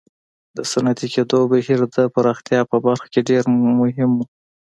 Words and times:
د 0.57 0.59
صنعتي 0.71 1.07
کېدو 1.13 1.39
بهیر 1.51 1.79
د 1.95 1.97
پراختیا 2.15 2.61
په 2.71 2.77
برخه 2.85 3.07
کې 3.13 3.21
ډېر 3.29 3.43
مهم 3.81 4.11
و. 4.17 4.21